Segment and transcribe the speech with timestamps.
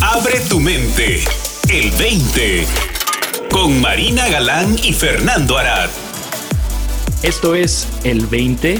[0.00, 1.24] Abre tu mente.
[1.70, 2.64] El 20.
[3.50, 5.90] Con Marina Galán y Fernando Arad.
[7.22, 8.78] Esto es El 20,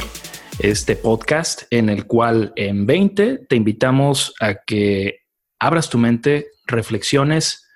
[0.61, 5.23] este podcast en el cual en 20 te invitamos a que
[5.59, 7.69] abras tu mente, reflexiones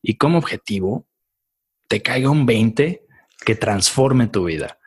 [0.00, 1.08] y como objetivo
[1.88, 3.06] te caiga un 20
[3.44, 4.78] que transforme tu vida.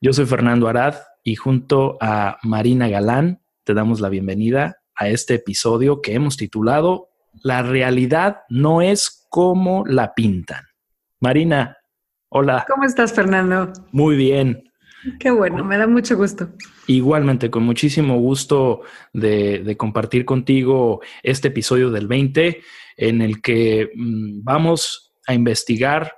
[0.00, 5.34] Yo soy Fernando Arad y junto a Marina Galán te damos la bienvenida a este
[5.34, 7.08] episodio que hemos titulado
[7.42, 10.64] La realidad no es como la pintan.
[11.20, 11.76] Marina,
[12.28, 12.64] hola.
[12.68, 13.72] ¿Cómo estás, Fernando?
[13.92, 14.66] Muy bien.
[15.20, 16.48] Qué bueno, me da mucho gusto.
[16.86, 22.62] Igualmente, con muchísimo gusto de, compartir contigo este episodio del 20
[22.96, 26.12] en el que mm, vamos a investigar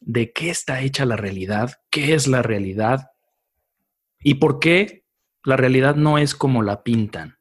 [0.00, 3.10] de qué está hecha la realidad, qué es la realidad
[4.20, 5.04] y por qué
[5.44, 7.38] la realidad no es como la pintan.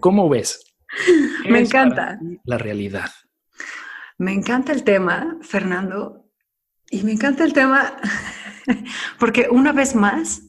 [0.00, 0.76] ¿Cómo, ves?
[1.48, 2.18] Me encanta.
[2.44, 3.10] La realidad.
[4.18, 6.30] Me encanta el tema, Fernando,
[6.90, 7.96] y me encanta el tema
[9.18, 10.42] porque una vez más,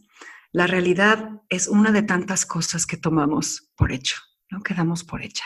[0.54, 4.18] la realidad es una de tantas cosas que tomamos por hecho,
[4.50, 4.62] ¿no?
[4.62, 5.46] Quedamos por hecha.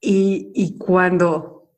[0.00, 1.74] Y, y cuando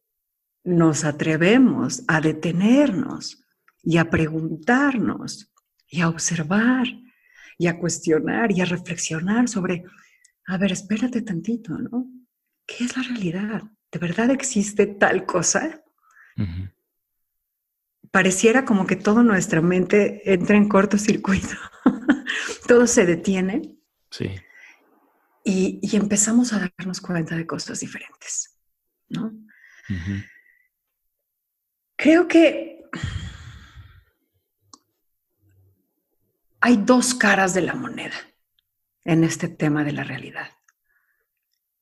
[0.65, 3.43] nos atrevemos a detenernos
[3.83, 5.53] y a preguntarnos
[5.89, 6.87] y a observar
[7.59, 9.85] y a cuestionar y a reflexionar sobre,
[10.47, 12.07] a ver, espérate tantito, ¿no?
[12.67, 13.63] ¿Qué es la realidad?
[13.91, 15.83] ¿De verdad existe tal cosa?
[18.11, 21.57] Pareciera como que toda nuestra mente entra en cortocircuito,
[22.69, 23.77] todo se detiene.
[24.11, 24.31] Sí.
[25.45, 28.57] Y, y, empezamos a darnos cuenta de cosas diferentes,
[29.09, 29.33] ¿no?
[31.97, 32.83] Creo que
[36.63, 38.15] hay dos caras de la moneda
[39.05, 40.49] en este tema de la realidad.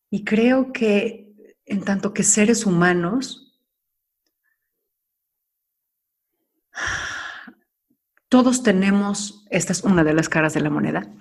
[0.09, 1.29] Y creo que
[1.67, 3.61] en tanto que seres humanos,
[8.31, 11.15] todos tenemos, esta es una de las caras de la moneda,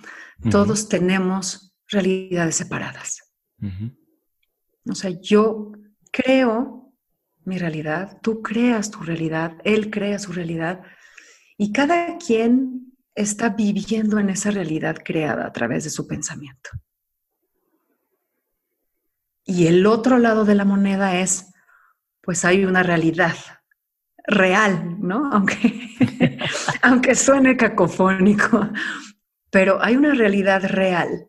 [0.50, 3.30] todos tenemos realidades separadas.
[4.88, 5.72] O sea, yo
[6.10, 6.94] creo
[7.44, 10.82] mi realidad, tú creas tu realidad, él crea su realidad,
[11.58, 12.89] y cada quien
[13.20, 16.70] está viviendo en esa realidad creada a través de su pensamiento.
[19.44, 21.52] Y el otro lado de la moneda es,
[22.20, 23.34] pues hay una realidad
[24.26, 25.30] real, ¿no?
[25.32, 26.38] Aunque,
[26.82, 28.70] aunque suene cacofónico,
[29.50, 31.28] pero hay una realidad real,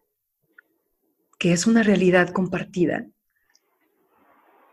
[1.39, 3.07] que es una realidad compartida,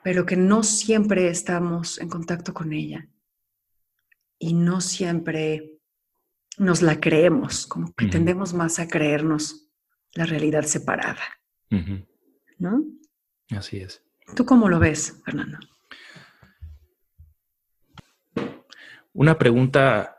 [0.02, 3.08] pero que no siempre estamos en contacto con ella
[4.38, 5.77] y no siempre
[6.58, 9.68] nos la creemos, como que tendemos más a creernos
[10.14, 11.22] la realidad separada.
[12.58, 12.84] ¿No?
[13.50, 14.02] Así es.
[14.34, 15.58] ¿Tú cómo lo ves, Fernando?
[19.12, 20.18] Una pregunta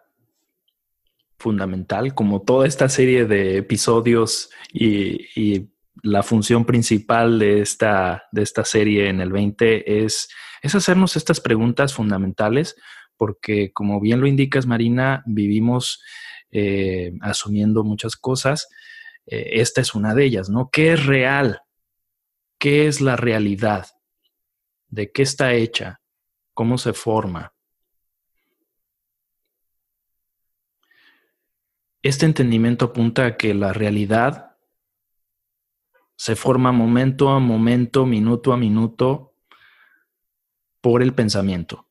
[1.38, 5.70] fundamental, como toda esta serie de episodios y,
[6.02, 10.30] la función principal de esta, de esta serie en el 20 es,
[10.62, 12.78] es hacernos estas preguntas fundamentales,
[13.18, 16.02] porque como bien lo indicas, Marina, vivimos
[16.52, 18.68] eh, asumiendo muchas cosas.
[19.26, 20.70] Eh, esta es una de ellas, ¿no?
[20.72, 21.62] ¿Qué es real?
[22.58, 23.88] ¿Qué es la realidad?
[24.88, 26.02] ¿De qué está hecha?
[26.54, 27.54] ¿Cómo se forma?
[32.02, 34.58] Este entendimiento apunta a que la realidad
[36.16, 39.36] se forma momento a momento, minuto a minuto,
[40.82, 41.88] por el pensamiento.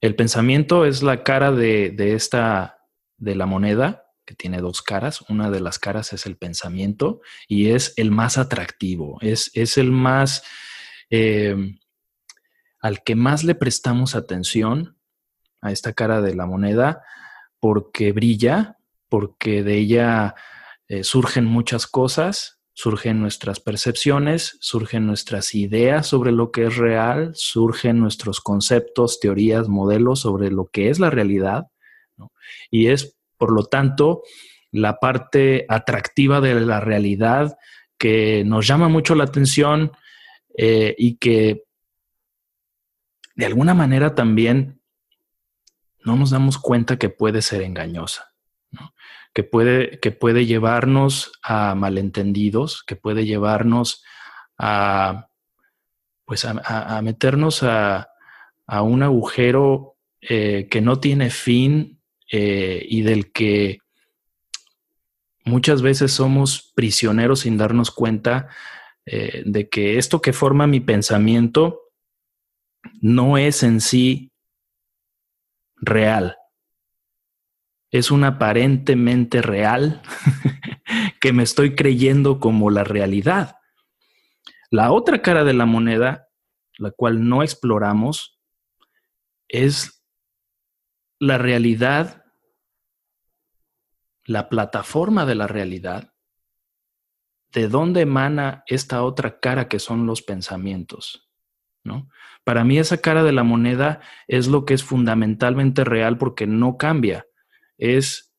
[0.00, 2.79] El pensamiento es la cara de, de esta
[3.20, 5.20] de la moneda, que tiene dos caras.
[5.28, 9.92] Una de las caras es el pensamiento y es el más atractivo, es, es el
[9.92, 10.42] más,
[11.10, 11.56] eh,
[12.80, 14.96] al que más le prestamos atención
[15.60, 17.02] a esta cara de la moneda
[17.60, 20.34] porque brilla, porque de ella
[20.88, 27.32] eh, surgen muchas cosas, surgen nuestras percepciones, surgen nuestras ideas sobre lo que es real,
[27.34, 31.66] surgen nuestros conceptos, teorías, modelos sobre lo que es la realidad
[32.70, 34.22] y es, por lo tanto,
[34.72, 37.58] la parte atractiva de la realidad
[37.98, 39.92] que nos llama mucho la atención
[40.56, 41.64] eh, y que
[43.34, 44.80] de alguna manera también
[46.04, 48.32] no nos damos cuenta que puede ser engañosa,
[49.34, 54.02] que, puede, que puede llevarnos a malentendidos, que puede llevarnos
[54.56, 55.28] a,
[56.24, 58.08] pues a, meternos a,
[58.66, 61.99] un agujero eh, que no tiene fin
[62.30, 63.78] eh, y del que
[65.44, 68.48] muchas veces somos prisioneros sin darnos cuenta
[69.06, 71.80] eh, de que esto que forma mi pensamiento
[73.00, 74.30] no es en sí
[75.76, 76.36] real.
[77.90, 80.02] Es un aparentemente real
[81.20, 83.56] que me estoy creyendo como la realidad.
[84.70, 86.28] La otra cara de la moneda,
[86.78, 88.38] la cual no exploramos,
[89.48, 90.04] es
[91.18, 92.19] la realidad,
[94.30, 96.14] la plataforma de la realidad,
[97.52, 101.28] de dónde emana esta otra cara que son los pensamientos.
[101.82, 102.08] ¿no?
[102.44, 106.76] Para mí esa cara de la moneda es lo que es fundamentalmente real porque no
[106.76, 107.26] cambia,
[107.76, 108.32] es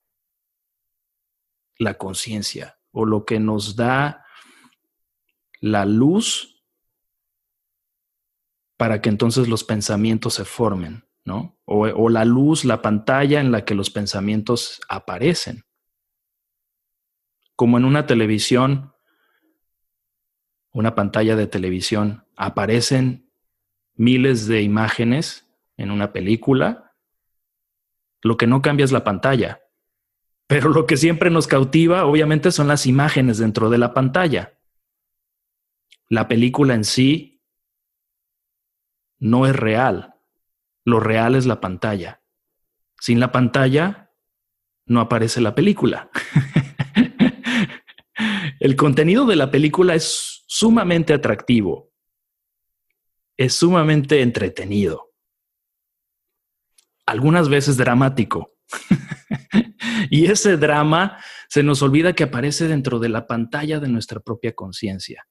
[1.77, 4.25] la conciencia o lo que nos da
[5.59, 6.63] la luz
[8.77, 11.59] para que entonces los pensamientos se formen, ¿no?
[11.65, 15.65] O, o, la luz, la pantalla en la que los pensamientos aparecen.
[17.61, 18.91] Como en una televisión,
[20.71, 23.29] una pantalla de televisión, aparecen
[23.93, 25.47] miles de imágenes
[25.77, 26.95] en una película,
[28.23, 29.61] lo que no cambia es la pantalla.
[30.47, 34.57] Pero lo que siempre nos cautiva, obviamente, son las imágenes dentro de la pantalla.
[36.09, 37.43] La película en sí
[39.19, 40.15] no es real.
[40.83, 42.23] Lo real es la pantalla.
[42.99, 44.09] Sin la pantalla
[44.87, 46.09] no aparece la película.
[48.61, 51.91] El contenido de la película es sumamente atractivo,
[53.35, 55.15] es sumamente entretenido,
[57.07, 58.53] algunas veces dramático.
[60.11, 61.17] y ese drama
[61.49, 65.27] se nos olvida que aparece dentro de la pantalla de nuestra propia conciencia.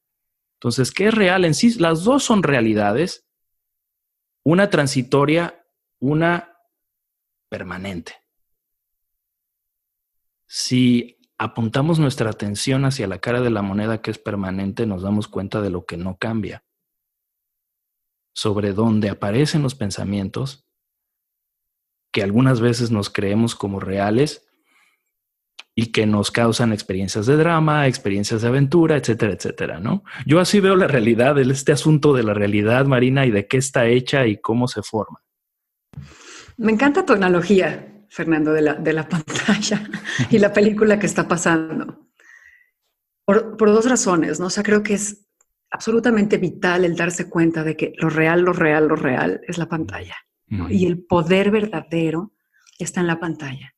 [0.54, 1.78] Entonces, ¿qué es real en sí?
[1.78, 3.28] Las dos son realidades,
[4.42, 5.64] una transitoria,
[6.00, 6.58] una
[7.48, 8.12] permanente.
[10.48, 15.26] Si apuntamos nuestra atención hacia la cara de la moneda que es permanente, nos damos
[15.26, 16.64] cuenta de lo que no cambia
[18.34, 20.66] sobre dónde aparecen los pensamientos
[22.12, 24.46] que algunas veces nos creemos como reales
[25.74, 30.04] y que nos causan experiencias de drama, experiencias de aventura, etcétera, etcétera, ¿no?
[30.26, 33.86] Yo así veo la realidad, este asunto de la realidad, Marina, y de qué está
[33.86, 35.22] hecha y cómo se forma.
[36.58, 39.88] Me encanta tu analogía, Fernando, de la, de la pantalla
[40.30, 42.10] y la película que está pasando.
[43.24, 44.46] Por, por, dos razones, ¿no?
[44.46, 45.26] O sea, creo que es
[45.70, 49.68] absolutamente vital el darse cuenta de que lo real, lo real, lo real es la
[49.68, 50.16] pantalla.
[50.68, 52.32] Y el poder verdadero
[52.76, 53.72] está en la pantalla.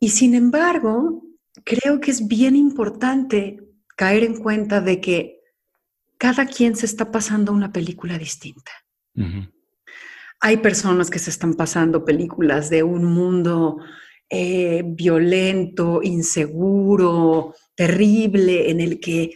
[0.00, 1.22] Y sin embargo,
[1.64, 3.60] creo que es bien importante
[3.94, 5.40] caer en cuenta de que
[6.16, 8.72] cada quien se está pasando una película distinta.
[10.44, 13.78] Hay personas que se están pasando películas de un mundo
[14.28, 19.30] eh, violento, inseguro, terrible, en el que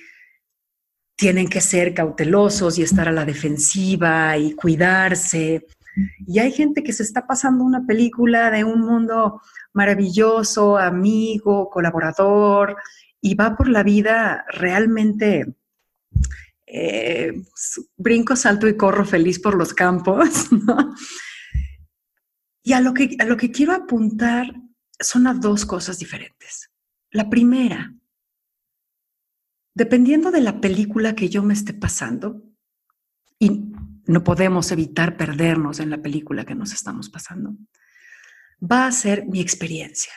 [1.16, 5.64] tienen que ser cautelosos y estar a la defensiva y cuidarse.
[6.26, 9.40] Y hay gente que se está pasando una película de un mundo
[9.74, 12.78] maravilloso, amigo, colaborador,
[13.20, 15.54] y va por la vida realmente
[16.66, 17.32] eh,
[17.96, 20.48] brinco, salto y corro feliz por los campos.
[22.62, 24.52] Y a lo, que, a lo que quiero apuntar
[24.98, 26.72] son a dos cosas diferentes.
[27.12, 27.94] La primera,
[29.72, 32.42] dependiendo de la película que yo me esté pasando,
[33.38, 33.70] y
[34.06, 37.56] no podemos evitar perdernos en la película que nos estamos pasando,
[38.60, 40.12] va a ser mi experiencia.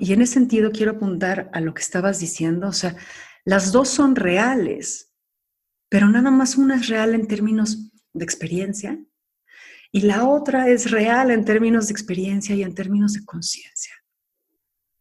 [0.00, 2.96] Y en ese sentido quiero apuntar a lo que estabas diciendo, o sea,
[3.44, 5.12] las dos son reales,
[5.88, 8.98] pero nada más una es real en términos de experiencia
[9.92, 13.94] y la otra es real en términos de experiencia y en términos de conciencia.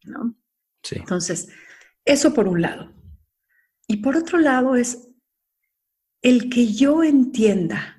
[0.03, 0.35] ¿no?
[0.83, 0.97] Sí.
[0.99, 1.49] Entonces,
[2.03, 2.93] eso por un lado.
[3.87, 5.09] Y por otro lado es
[6.21, 7.95] el que yo entienda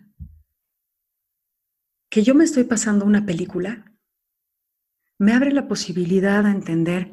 [2.08, 3.92] que yo me estoy pasando una película,
[5.18, 7.12] me abre la posibilidad a entender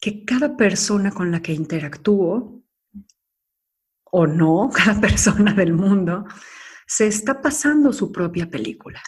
[0.00, 2.53] que cada persona con la que interactúo,
[4.16, 6.26] o no, cada persona del mundo,
[6.86, 9.02] se está pasando su propia película.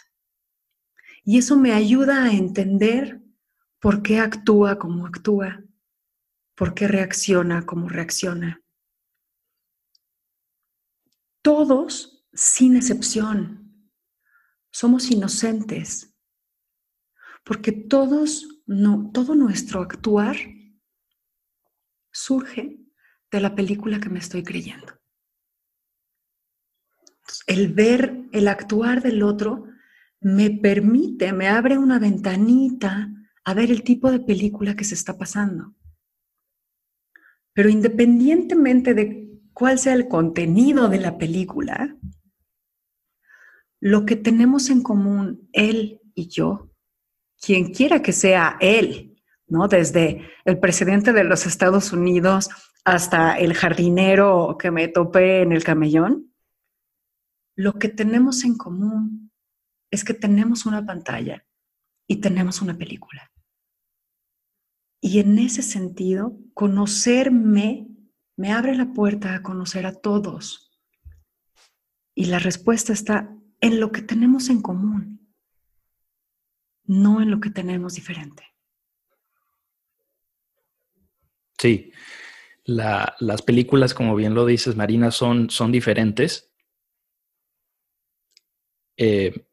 [1.23, 3.21] Y eso me ayuda a entender
[3.79, 5.63] por qué actúa como actúa,
[6.55, 8.61] por qué reacciona como reacciona
[11.47, 13.89] todos, sin excepción,
[14.69, 16.13] somos inocentes,
[17.45, 18.45] porque todos,
[19.13, 20.35] todo nuestro actuar
[22.11, 22.81] surge
[23.31, 24.96] de la película que me estoy creyendo.
[27.45, 29.65] El ver el actuar del otro
[30.19, 33.09] me permite, me abre una ventanita
[33.43, 35.73] a ver el tipo de película que se está pasando.
[37.53, 41.95] Pero independientemente de cuál sea el contenido de la película,
[43.79, 46.71] lo que tenemos en común él y yo,
[47.41, 49.15] quien quiera que sea él,
[49.47, 49.67] ¿no?
[49.67, 52.49] Desde el presidente de los Estados Unidos
[52.83, 56.33] hasta el jardinero que me topé en el camellón,
[57.57, 59.31] lo que tenemos en común
[59.91, 61.43] es que tenemos una pantalla
[62.07, 63.31] y tenemos una película.
[65.01, 67.87] Y en ese sentido, conocerme
[68.37, 70.71] me abre la puerta a conocer a todos.
[72.13, 75.27] Y la respuesta está en lo que tenemos en común,
[76.83, 78.43] no en lo que tenemos diferente.
[81.57, 81.91] Sí,
[82.65, 86.47] las películas, como bien lo dices, Marina, son, son diferentes.
[88.97, 89.45] Eh,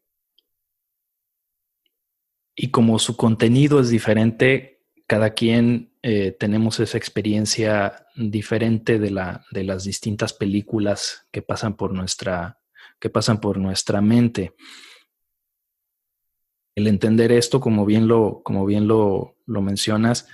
[2.55, 9.45] y como su contenido es diferente, cada quien eh, tenemos esa experiencia diferente de, la,
[9.51, 12.59] de las distintas películas que pasan por nuestra,
[12.99, 14.53] que pasan por nuestra mente.
[16.75, 20.27] El entender esto, como bien lo, como bien lo, lo mencionas,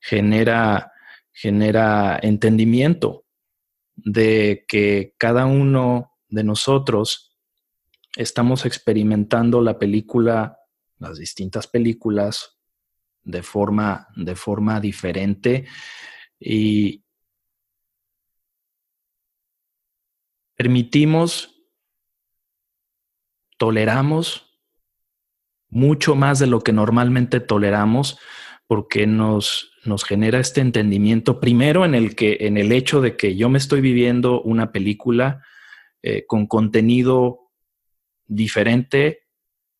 [0.00, 0.92] genera,
[1.32, 3.24] genera entendimiento
[3.96, 7.27] de que cada uno de nosotros
[8.16, 10.58] estamos experimentando la película,
[10.98, 12.58] las distintas películas,
[13.22, 15.66] de forma, de forma diferente
[16.40, 17.04] y
[20.56, 21.54] permitimos
[23.58, 24.60] toleramos
[25.68, 28.18] mucho más de lo que normalmente toleramos
[28.66, 33.36] porque nos, nos genera este entendimiento primero en el que en el hecho de que
[33.36, 35.44] yo me estoy viviendo una película
[36.02, 37.47] eh, con contenido
[38.28, 39.26] diferente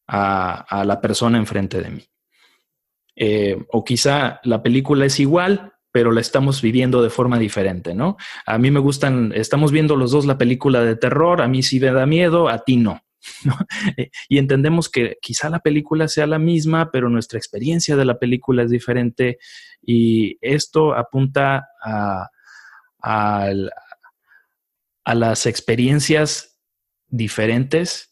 [0.07, 2.05] a, la persona enfrente de mí.
[3.15, 8.17] Eh, o quizá la película es igual, pero la estamos viviendo de forma diferente, ¿no?
[8.47, 11.81] A mí me gustan, estamos viendo los dos la película de terror, a mí sí
[11.81, 13.03] me da miedo, a ti no.
[14.29, 18.63] Y entendemos que quizá la película sea la misma, pero nuestra experiencia de la película
[18.63, 19.39] es diferente
[19.83, 22.29] y esto apunta a,
[25.05, 26.61] las experiencias
[27.07, 28.08] diferentes,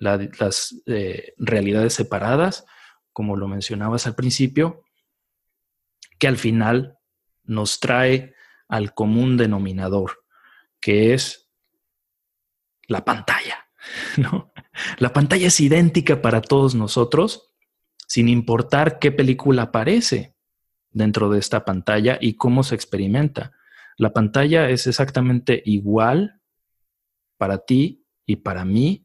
[0.00, 2.64] las eh, realidades separadas,
[3.12, 4.82] como lo mencionabas al principio,
[6.18, 6.98] que al final
[7.44, 8.34] nos trae
[8.68, 10.24] al común denominador,
[10.80, 11.50] que es
[12.86, 13.68] la pantalla.
[14.16, 14.52] ¿no?
[14.98, 17.54] La pantalla es idéntica para todos nosotros,
[18.06, 20.34] sin importar qué película aparece
[20.90, 23.52] dentro de esta pantalla y cómo se experimenta.
[23.96, 26.40] La pantalla es exactamente igual
[27.36, 29.04] para ti y para mí,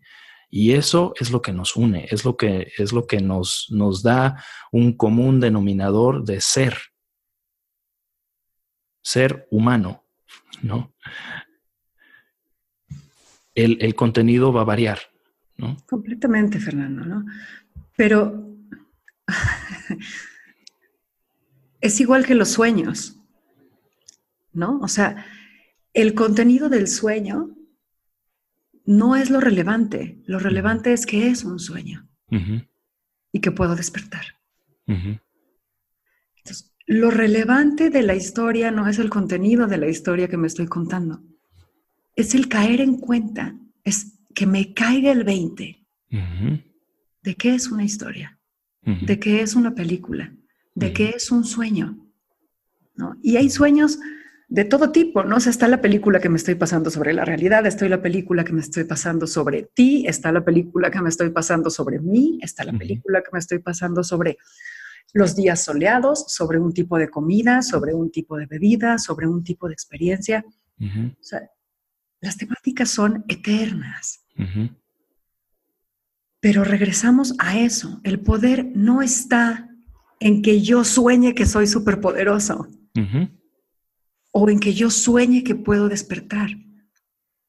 [0.56, 4.04] y eso es lo que nos une, es lo que, es lo que nos, nos
[4.04, 6.78] da un común denominador de ser,
[9.02, 10.04] ser humano,
[10.62, 10.94] ¿no?
[13.56, 15.00] el, contenido va a variar.
[15.58, 15.76] ¿no?
[15.88, 17.26] Completamente, Fernando, ¿no?
[17.96, 18.56] Pero
[21.82, 23.20] es igual que los sueños,
[24.52, 24.80] ¿no?
[24.82, 25.26] O sea,
[25.94, 27.56] el contenido del sueño
[28.86, 30.22] no es lo relevante.
[30.26, 32.08] Lo relevante es que es un sueño
[33.32, 34.26] y que puedo despertar.
[34.88, 40.48] Entonces, lo relevante de la historia no es el contenido de la historia que me
[40.48, 41.22] estoy contando
[42.16, 45.80] es el caer en cuenta, es que me caiga el 20
[47.24, 48.40] de qué es una historia,
[48.82, 50.34] de qué es una película,
[50.76, 51.98] de qué es un sueño.
[52.96, 53.18] ¿no?
[53.24, 54.00] Y hay sueños
[54.54, 55.38] de todo tipo, ¿no?
[55.38, 58.44] O sea, está la película que me estoy pasando sobre la realidad, está la película
[58.44, 62.38] que me estoy pasando sobre ti, está la película que me estoy pasando sobre mí,
[62.40, 64.38] está la película que me estoy pasando sobre
[65.12, 69.44] los días soleados, sobre un tipo de comida, sobre un tipo de bebida, sobre un
[69.44, 70.46] tipo de experiencia.
[70.80, 71.50] O sea,
[72.22, 74.24] las temáticas son eternas.
[76.40, 78.00] Pero regresamos a eso.
[78.04, 79.68] El poder no está
[80.20, 82.68] en que yo sueñe que soy superpoderoso
[84.34, 86.50] o en que yo sueñe que puedo despertar.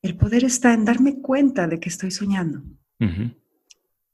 [0.02, 2.62] El poder está en darme cuenta de que estoy soñando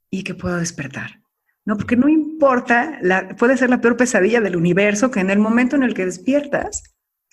[0.09, 1.21] y que puedo despertar.
[1.65, 2.99] No, porque no importa,
[3.37, 6.83] puede ser la peor pesadilla del universo que en el momento en el que despiertas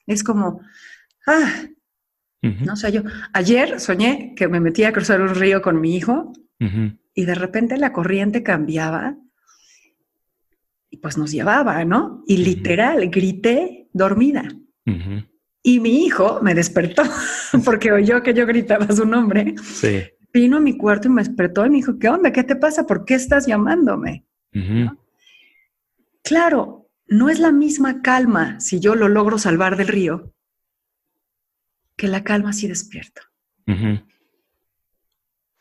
[0.07, 0.61] es como,
[1.26, 1.68] ah,
[2.42, 3.02] no sé, yo
[3.33, 6.33] ayer soñé que me metía a cruzar un río con mi hijo
[7.14, 9.16] y de repente la corriente cambiaba
[10.90, 12.25] y pues nos llevaba, ¿no?
[12.26, 14.49] Y literal, grité dormida.
[15.62, 17.02] Y mi hijo me despertó
[17.64, 19.54] porque oyó que yo gritaba su nombre.
[19.62, 20.02] Sí.
[20.33, 22.33] Vino a mi cuarto y me despertó y me dijo, ¿qué onda?
[22.33, 22.87] ¿Qué te pasa?
[22.87, 24.25] ¿Por qué estás llamándome?
[26.23, 30.35] Claro, no es la misma calma si yo lo logro salvar del río
[31.97, 33.23] que la calma si despierto.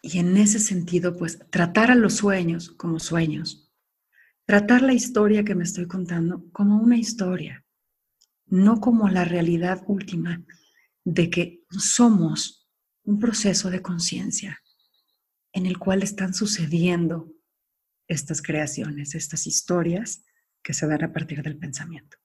[0.01, 3.69] Y en ese sentido, pues tratar a los sueños como sueños,
[4.46, 7.65] tratar la historia que me estoy contando como una historia,
[8.48, 10.44] no como la realidad última
[11.04, 12.68] de que somos
[13.04, 14.62] un proceso de conciencia
[15.54, 17.34] en el cual están sucediendo
[18.08, 20.24] estas creaciones, estas historias
[20.63, 22.18] que se dan a partir del pensamiento.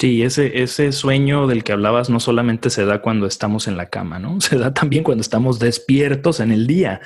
[0.00, 3.86] Sí, ese, ese sueño del que hablabas no solamente se da cuando estamos en la
[3.86, 4.40] cama, ¿no?
[4.40, 7.00] Se da también cuando estamos despiertos en el día.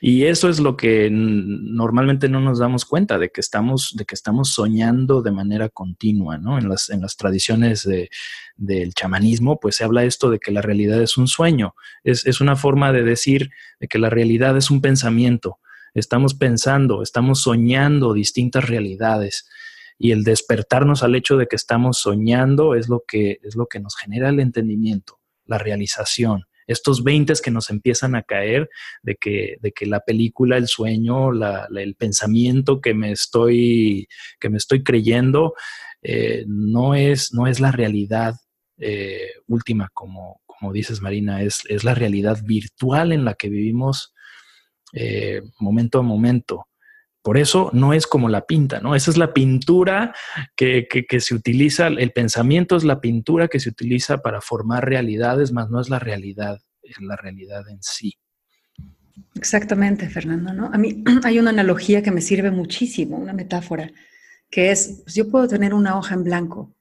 [0.00, 4.16] Y eso es lo que normalmente no nos damos cuenta de que estamos, de que
[4.16, 6.58] estamos soñando de manera continua, ¿no?
[6.58, 7.88] En las, en las tradiciones
[8.56, 11.76] del chamanismo, pues se habla esto de que la realidad es un sueño.
[12.02, 15.60] Es, es una forma de decir de que la realidad es un pensamiento.
[15.94, 19.46] Estamos pensando, estamos soñando distintas realidades
[20.02, 23.78] y el despertarnos al hecho de que estamos soñando es lo que, es lo que
[23.78, 26.42] nos genera el entendimiento, la realización.
[26.66, 28.68] Estos 20 que nos empiezan a caer
[29.04, 34.08] de que, de que la película, el sueño, el pensamiento que me estoy,
[34.40, 35.54] que me estoy creyendo
[36.02, 38.34] eh, no, es, no es la realidad
[38.78, 44.12] eh, última, como, como dices Marina, es, es, la realidad virtual en la que vivimos
[44.94, 46.66] eh, momento a momento.
[47.22, 48.96] Por eso no es como la pinta, ¿no?
[48.96, 50.12] Esa es la pintura
[50.56, 50.86] que,
[51.20, 55.80] se utiliza, el pensamiento es la pintura que se utiliza para formar realidades, más no
[55.80, 58.18] es la realidad, es la realidad en sí.
[59.36, 60.70] Exactamente, Fernando, ¿no?
[60.72, 63.92] A mí hay una analogía que me sirve muchísimo, una metáfora,
[64.50, 66.74] que es, pues, yo puedo tener una hoja en blanco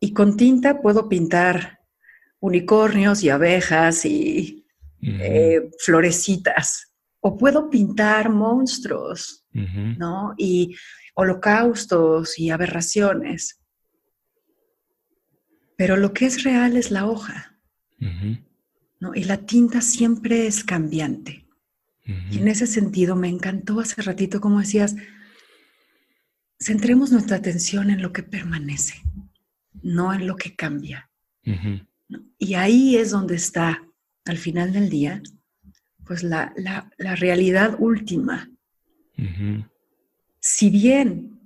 [0.00, 1.80] y con tinta puedo pintar
[2.40, 4.66] unicornios y abejas y
[5.02, 6.85] eh, florecitas
[7.26, 10.32] o puedo pintar monstruos, ¿no?
[10.38, 10.76] Y
[11.16, 13.60] holocaustos y aberraciones.
[15.76, 17.58] Pero lo que es real es la hoja,
[19.00, 19.12] ¿no?
[19.12, 21.48] Y la tinta siempre es cambiante.
[22.30, 24.94] Y en ese sentido me encantó hace ratito como decías,
[26.60, 29.02] centremos nuestra atención en lo que permanece,
[29.82, 31.10] no en lo que cambia.
[32.38, 33.82] Y ahí es donde está,
[34.26, 35.20] al final del día,
[36.06, 36.54] pues la,
[36.98, 38.50] realidad última.
[40.40, 41.40] Si bien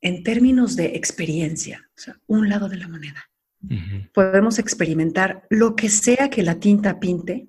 [0.00, 3.30] en términos de experiencia, o sea, un lado de la moneda,
[4.14, 7.48] podemos experimentar lo que sea que la tinta pinte,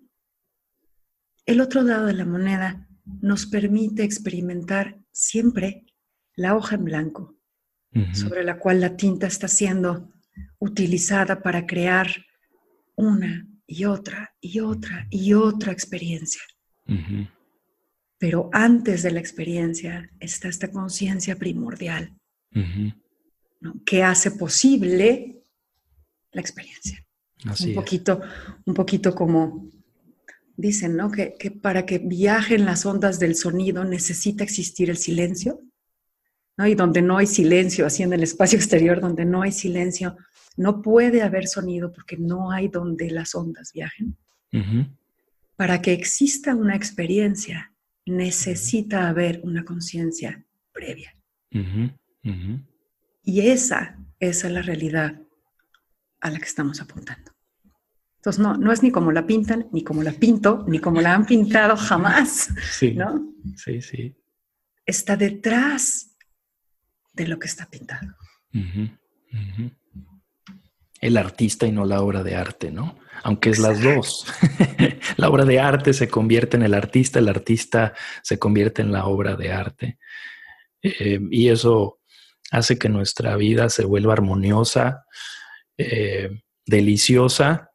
[1.46, 2.88] el otro lado de la moneda
[3.22, 5.86] nos permite experimentar siempre
[6.36, 7.38] la hoja en blanco,
[8.14, 10.14] sobre la cual la tinta está siendo
[10.60, 12.08] utilizada para crear
[12.96, 16.42] una y otra y otra y otra experiencia.
[18.18, 22.14] Pero antes de la experiencia está esta conciencia primordial
[23.86, 25.46] que hace posible
[26.34, 27.06] la experiencia.
[27.66, 28.22] un poquito,
[28.66, 29.70] un poquito como
[30.58, 31.10] dicen, ¿no?
[31.10, 35.62] Que, que, para que viajen las ondas del sonido necesita existir el silencio,
[36.62, 36.68] ¿no?
[36.68, 40.16] Y donde no hay silencio, así en el espacio exterior, donde no hay silencio,
[40.58, 44.18] no puede haber sonido porque no hay donde las ondas viajen.
[45.56, 47.74] Para que exista una experiencia,
[48.06, 51.16] necesita haber una conciencia previa.
[53.24, 55.22] Y esa, esa es la realidad
[56.20, 57.32] a la que estamos apuntando.
[58.18, 61.16] Entonces, no, no es ni como la pintan, ni como la pinto, ni como la
[61.16, 62.50] han pintado jamás.
[62.72, 63.34] Sí, ¿no?
[63.56, 64.16] Sí, sí.
[64.86, 66.11] Está detrás
[67.14, 68.16] de lo que está pintado
[71.02, 72.98] el artista y no la obra de arte, ¿no?
[73.24, 74.26] Aunque es las dos.
[75.18, 79.06] la obra de arte se convierte en el artista, el artista se convierte en la
[79.06, 79.98] obra de arte.
[80.82, 82.00] Eh, y eso
[82.52, 85.06] hace que nuestra vida se vuelva armoniosa,
[85.78, 86.30] eh,
[86.66, 87.72] deliciosa,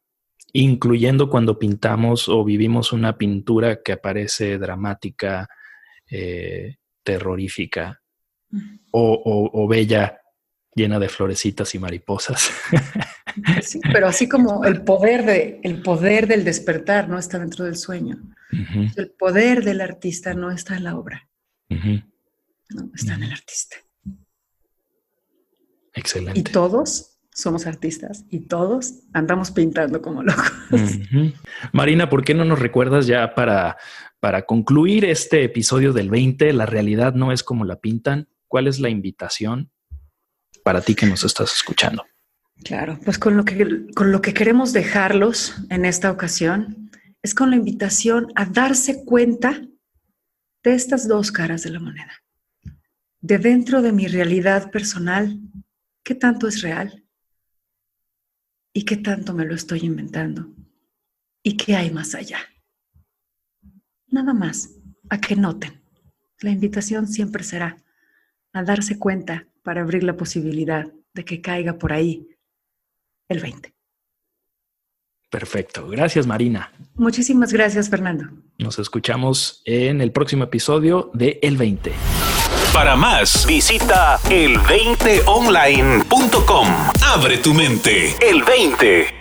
[0.53, 5.49] incluyendo cuando pintamos o vivimos una pintura que aparece dramática,
[6.09, 8.01] eh, terrorífica
[8.91, 10.21] o bella
[10.77, 12.49] llena de florecitas y mariposas.
[13.91, 18.17] pero así como el poder, de, el poder del despertar no está dentro del sueño.
[18.95, 21.27] El poder del artista no está en la obra.
[21.69, 23.77] No, está en el artista.
[25.93, 26.39] Excelente.
[26.39, 30.49] Y todos somos artistas y todos andamos pintando como locos.
[31.73, 33.77] Marina, ¿por qué no nos recuerdas ya para,
[34.19, 36.53] para concluir este episodio del 20?
[36.53, 38.29] La realidad no es como la pintan.
[38.47, 39.71] ¿Cuál es la invitación
[40.67, 42.05] para ti que nos estás escuchando.
[42.65, 47.51] Claro, pues con lo que, con lo que queremos dejarlos en esta ocasión es con
[47.51, 49.61] la invitación a darse cuenta
[50.65, 52.11] de estas dos caras de la moneda.
[53.21, 55.39] de dentro de mi realidad personal,
[56.03, 57.05] ¿qué tanto es real?
[58.73, 60.53] ¿Y qué tanto me lo estoy inventando?
[61.43, 62.39] ¿Y qué hay más allá?
[64.07, 64.69] Nada más,
[65.09, 65.81] a que noten.
[66.41, 67.81] La invitación siempre será
[68.57, 72.27] a darse cuenta para abrir la posibilidad de que caiga por ahí
[73.29, 73.73] el 20.
[75.29, 75.89] Perfecto.
[75.89, 76.71] Gracias, Marina.
[76.95, 78.29] Muchísimas gracias, Fernando.
[78.57, 81.91] Nos escuchamos en el próximo episodio de El 20.
[82.73, 86.67] Para más, visita el20online.com.
[87.03, 88.15] Abre tu mente.
[88.21, 89.16] El 20.